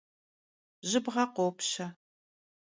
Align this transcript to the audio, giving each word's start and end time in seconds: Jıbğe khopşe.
Jıbğe 0.89 1.25
khopşe. 1.35 1.85